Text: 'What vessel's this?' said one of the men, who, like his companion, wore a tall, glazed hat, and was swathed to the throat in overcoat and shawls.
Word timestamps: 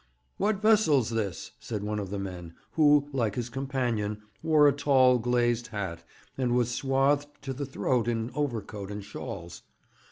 'What 0.37 0.63
vessel's 0.63 1.11
this?' 1.11 1.51
said 1.59 1.83
one 1.83 1.99
of 1.99 2.09
the 2.09 2.17
men, 2.17 2.55
who, 2.71 3.07
like 3.13 3.35
his 3.35 3.49
companion, 3.49 4.23
wore 4.41 4.67
a 4.67 4.71
tall, 4.73 5.19
glazed 5.19 5.67
hat, 5.67 6.03
and 6.39 6.55
was 6.55 6.71
swathed 6.71 7.27
to 7.43 7.53
the 7.53 7.67
throat 7.67 8.07
in 8.07 8.31
overcoat 8.33 8.89
and 8.89 9.03
shawls. 9.05 9.61